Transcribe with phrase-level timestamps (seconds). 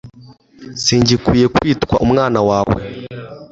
[0.83, 2.77] singikwiye kwitwa umwana wawe